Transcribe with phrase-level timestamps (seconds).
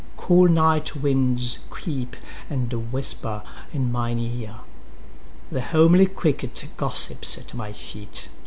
[0.17, 2.15] 9Cool night winds creep,
[2.49, 8.27] and whisper in mine ear.10The homely cricket gossips at my feet.